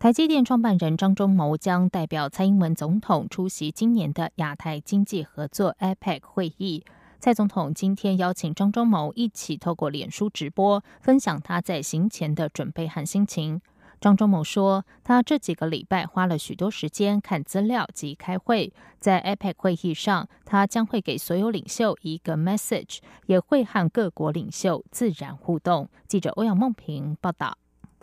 [0.00, 6.82] 台积电创办人张忠谋将代表蔡英文总统出席今年的亚太经济合作 APEC 会议。
[7.18, 13.60] 蔡总统今天邀请张忠谋一起透过脸书直播，分享他在行前的准备和心情。
[14.00, 25.90] 张忠谋说，他这几个礼拜花了许多时间看资料及开会，在 APEC 会议上，他将会给所有领袖一个 message，也会和各国领袖自然互动。
[26.08, 27.58] 记者欧阳梦平报道。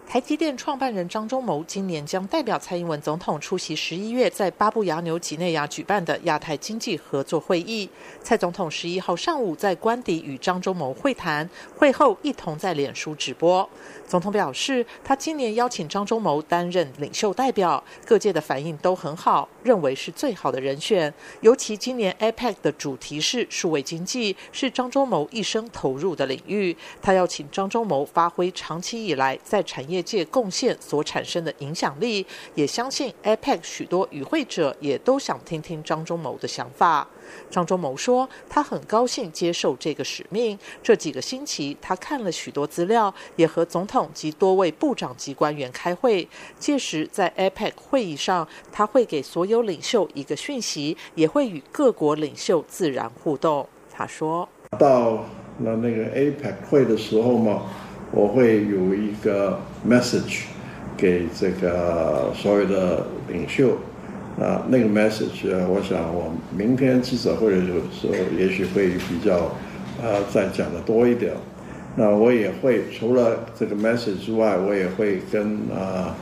[0.10, 7.90] 台积电创办人张忠谋今年将代表蔡英文总统出席十一月在巴布亚纽几内亚举办的亚太经济合作会议。
[8.24, 13.70] 蔡总统十一号上午在官邸与张忠谋会谈，会后一同在脸书直播。
[14.08, 21.14] 总统表示，他今年邀请张忠谋担任领袖代表，各界的反应都很好，认为是最好的人选。
[21.42, 26.76] 尤其今年 APEC 的主题是数位经济，是张忠谋一生投入的领域。
[27.02, 37.06] 他邀请张忠谋发挥长期以来在产业界贡献所产生的影响力，也相信 APEC 许多与会者也都想听听张忠谋的想法。
[37.50, 40.58] 张忠谋说，他很高兴接受这个使命。
[40.84, 46.28] 这几个星期，他看了许多资料，也和总统及多位部长级官员开会。
[46.60, 53.68] 届时，在 APEC 会议上，他会给所有领袖一个讯息，也会与各国领袖自然互动。
[53.92, 54.48] 他说
[54.78, 55.26] ：“到
[55.60, 57.64] 了那个 APEC 会的时候嘛，
[58.12, 60.44] 我会有一个 message
[60.96, 63.78] 给这个所有的领袖。”
[64.40, 69.52] 啊，那个 message 啊，我想我明天记者会的时候，也许会比较，
[70.02, 71.34] 呃，再讲的多一点。
[71.96, 76.16] 那我也会除了这个 message 之外，我也会跟啊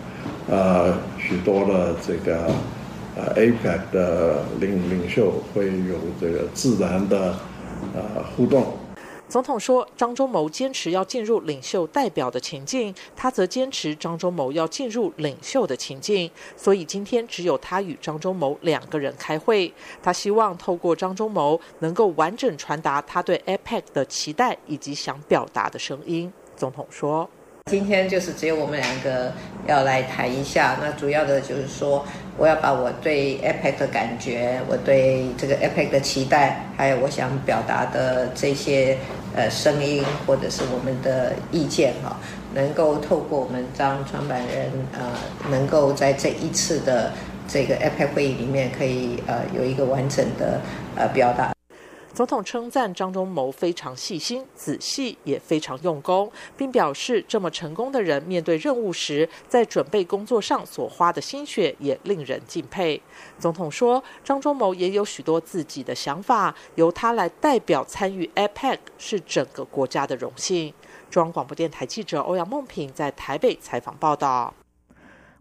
[0.50, 2.46] 啊许多的这个
[3.18, 7.36] 呃 APEC 的领领袖会有这个自然的
[7.94, 8.75] 呃互动。
[9.36, 16.32] 总统说，张忠谋坚持要进入领袖代表的情境，他则坚持张忠谋要进入领袖的情境。
[16.56, 19.74] 所以今天只有他与张忠谋两个人开会。
[20.02, 26.32] 他希望透过张忠谋能够完整传达他对 APEC 的期待以及想表达的声音。
[26.56, 27.30] 总统说。
[27.70, 29.34] 今天就是只有我们两个
[29.68, 32.06] 要来谈一下，那主要的就是说，
[32.38, 38.98] 我要把我对 APEC 的感觉，我对这个 APEC 的期待，还有我想表达的这些
[39.34, 42.18] 呃声音或者是我们的意见哈，
[42.54, 45.12] 能够透过我们张创办人呃，
[45.50, 47.14] 能够在这一次的
[47.48, 50.60] 这个 APEC 会议里面，可以呃有一个完整的
[50.98, 51.55] 呃表达。
[52.16, 63.02] 总统称赞张忠谋非常细心、仔细，也非常用功，并表示这么成功的人面对任务时，在准备工作上所花的心血也令人敬佩。
[63.38, 70.74] 总统说，张忠谋也有许多自己的想法，由他来代表参与 APEC 是整个国家的荣幸。
[71.12, 74.54] 中央广播电台记者欧阳梦平在台北采访报道。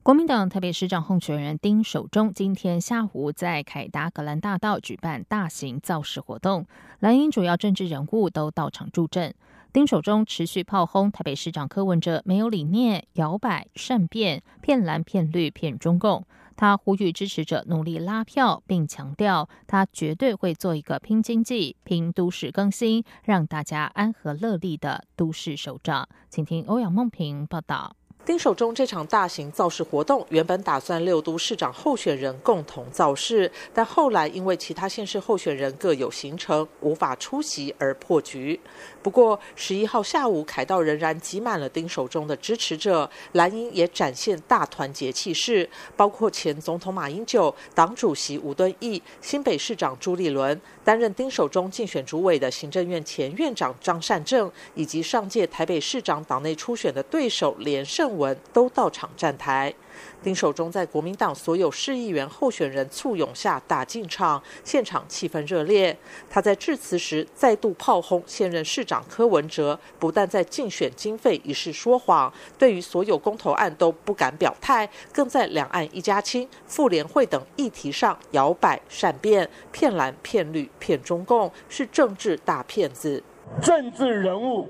[0.05, 6.67] 国民党台北市长候选人丁守中今天下午在凯达格兰大道举办大型造势活动，
[7.01, 9.35] 蓝营主要政治人物都到场助阵。
[9.73, 16.27] 丁守中持续炮轰台北市长柯文哲没有理念、摇摆善变、骗蓝骗绿骗中共。
[16.55, 26.07] 他呼吁支持者努力拉票，并强调他绝对会做一个拼经济、拼都市更新，让大家安和乐利的都市首长。
[26.29, 27.97] 请听欧阳梦平报道。
[28.27, 38.59] 丁守中这场大型造势活动原本打算六都市长候选人共同造势，但后来因为其他县市候选人各有行程，无法出席而破局。
[39.03, 58.14] 不过十一号下午，凯道仍然挤满了丁守中的支持者，蓝营也展现大团结气势，包括前总统马英九、党主席吴敦义、新北市长朱立伦、担任丁守中竞选主委的行政院前院长张善政，以及上届台北市长党内初选的对手连胜。
[58.17, 59.75] 文都到场站台，
[60.23, 65.97] 丁守中在国民党所有市议员候选人簇拥下打进场，现场气氛热烈。
[66.31, 83.23] 他在致辞时再度炮轰现任市长柯文哲，不但在竞选经费一事说谎，对于所有公投案都不敢表态，更在两岸一家亲、妇联会等议题上摇摆善变，骗蓝骗绿骗中共，是政治大骗子。
[83.61, 84.67] 政治人物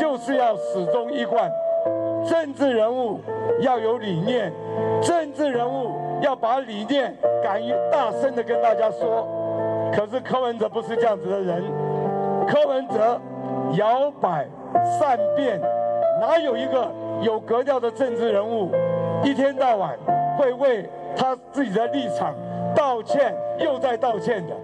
[0.00, 1.50] 就是要始终一贯。
[2.24, 3.20] 政治人物
[3.60, 4.52] 要有理念，
[5.02, 9.26] 政治人物要把理念敢于大声的跟大家说。
[9.94, 11.62] 可是柯文哲不是这样子的人，
[12.46, 13.20] 柯文哲
[13.74, 14.46] 摇摆
[14.98, 15.60] 善变，
[16.20, 16.90] 哪有一个
[17.20, 18.70] 有格调的政治人物，
[19.22, 19.98] 一天到晚
[20.38, 22.34] 会为他自己的立场
[22.74, 24.54] 道歉又在道歉的？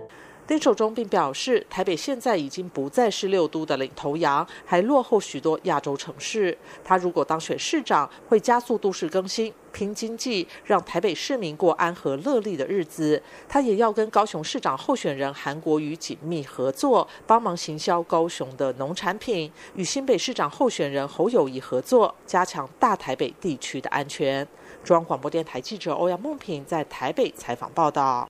[0.48, 6.56] 丁守中并表示，台北现在已经不再是六都的领头羊，还落后许多亚洲城市。
[6.82, 13.22] 他如果当选市长，会加速都市更新、拼经济，让台北市民过安和乐利的日子。
[13.46, 24.48] 他也要跟高雄市长候选人韩国瑜紧密合作，帮忙行销高雄的农产品；与新北市长候选人侯友谊合作，加强大台北地区的安全。
[24.82, 28.26] 中央广播电台记者欧阳梦平在台北采访报道。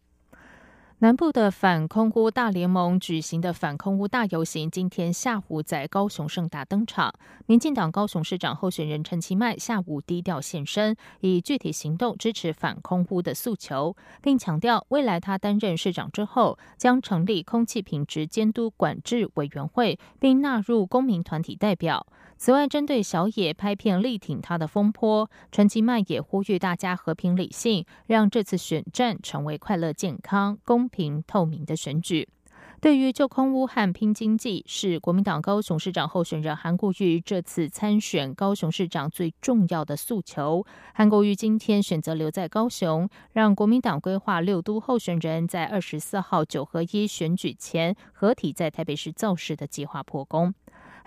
[1.00, 7.14] 南部的反空污大联盟举行的反空污大游行，今天下午在高雄盛大登场。
[7.46, 22.04] 民进党高雄市长候选人陈其迈下午低调现身，以具体行动支持反空污的诉求，并强调未来他担任市长之后，将成立空气品质监督管制委员会，并纳入公民团体代表。
[22.36, 32.28] 此外，针对小野拍片力挺他的风波，陈其迈也呼吁大家和平理性，让这次选战成为快乐、健康、公平、透明的选举。
[32.80, 40.64] 对于救空屋和拼经济，是国民党高雄市长候选人韩国瑜这次参选高雄市长最重要的诉求。
[40.94, 50.54] 韩国瑜今天选择留在高雄，让国民党规划六都候选人在二十四号九合一选举前合体在台北市造势的计划破功。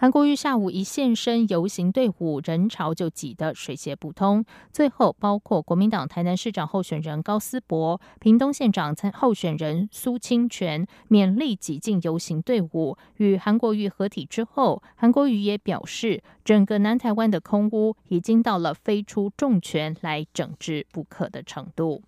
[0.01, 4.43] 韩国瑜下午一现身游行队伍，人潮就挤得水泄不通。
[4.73, 22.01] 最后，包括国民党台南市长候选人高思博、屏东县长参候选人苏清泉勉力挤进游行队伍，与韩国瑜合体之后，韩国瑜也表示，整个南台湾的空屋已经到了非出重拳来整治不可的程度。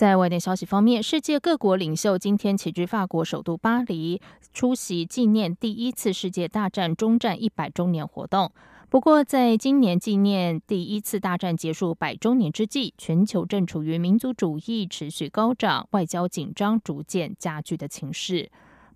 [0.00, 4.18] 在外电消息方面，世界各国领袖今天齐聚法国首都巴黎，
[4.54, 8.50] 出席纪念第一次世界大战终战一百周年活动。
[8.88, 18.50] 不过，在今年纪念第一次大战结束百周年之际，全球正处于民族主义持续高涨、外交紧张逐渐加剧的情势。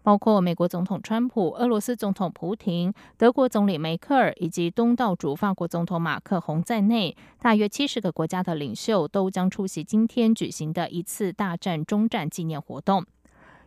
[0.04, 13.02] 包括美国总统川普、俄罗斯总统普廷、德国总理梅克尔以及东道主法国总统马克宏在内，大约七十个国家的领袖都将出席今天举行的一次大战终战纪念活动。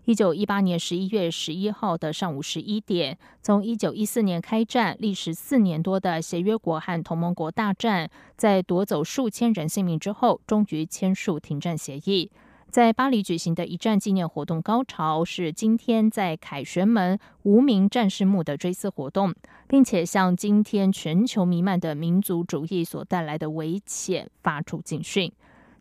[0.06, 12.32] 一九一八年十一月十一号的上午十一点，从一九一四年开战、历时四年多的协约国和同盟国大战，在夺走数千人性命之后，终于签署停战协议。
[12.70, 19.34] 在巴黎举行的一战纪念活动高潮是今天在凯旋门无名战士墓的追思活动，
[19.68, 25.32] 并且向今天全球弥漫的民族主义所带来的危险发出警讯。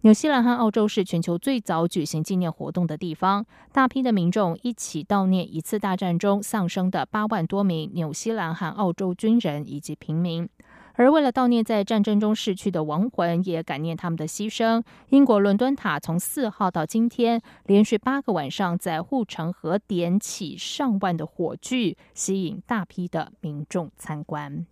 [0.03, 10.49] 纽西兰和澳洲是全球最早举行纪念活动的地方，大批的民众一起悼念一次大战中丧生的八万多名纽西兰和澳洲军人以及平民。
[10.99, 24.67] 而为了悼念在战争中逝去的亡魂，也感念他们的牺牲，英国伦敦塔从四号到今天，连续八个晚上在护城河点起上万的火炬，吸引大批的民众参观。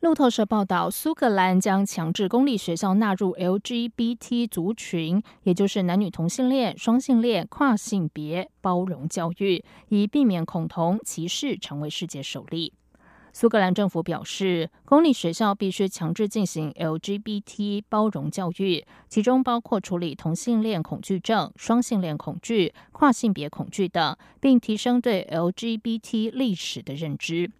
[0.00, 12.72] 路透社报道，苏格兰将强制公立学校纳入 LGBT 族群，也就是男女同性恋、双性恋、跨性别包容教育，以避免恐同歧视成为世界首例。
[13.32, 27.50] 苏格兰政府表示，公立学校必须强制进行 LGBT 包容教育，其中包括处理同性恋恐惧症、双性恋恐惧、跨性别恐惧等，并提升对 LGBT 历史的认知。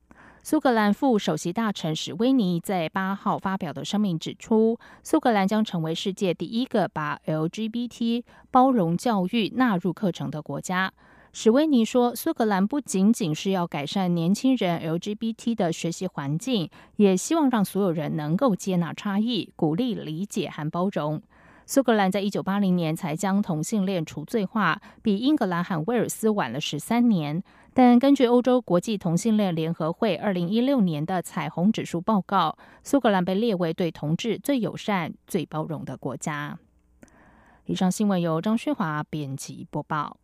[0.43, 10.93] 苏格兰副首席大臣史威尼在八号发表的声明指出，苏格兰将成为世界第一个把 LGBT 包容教育纳入课程的国家。
[11.33, 21.23] 史威尼说：“苏格兰不仅仅是要改善年轻人 LGBT 的学习环境，也希望让所有人能够接纳差异，鼓励理解和包容。”
[21.67, 27.41] 苏格兰在一九八零年才将同性恋除罪化，比英格兰和威尔斯晚了十三年。
[27.73, 36.59] 但根据欧洲国际同性恋联合会二零一六年的彩虹指数报告，苏格兰被列为对同志最友善、最包容的国家。
[37.67, 40.20] 以上新闻由张旭华编辑播报。